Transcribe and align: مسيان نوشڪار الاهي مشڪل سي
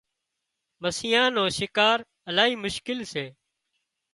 مسيان 0.81 1.27
نوشڪار 1.37 1.97
الاهي 2.29 2.55
مشڪل 2.63 2.99
سي 3.11 3.25